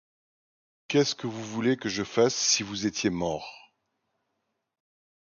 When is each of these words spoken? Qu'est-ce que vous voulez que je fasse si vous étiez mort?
Qu'est-ce 0.87 1.13
que 1.13 1.27
vous 1.27 1.43
voulez 1.43 1.77
que 1.77 1.87
je 1.87 2.03
fasse 2.03 2.33
si 2.33 2.63
vous 2.63 2.87
étiez 2.87 3.11
mort? 3.11 3.75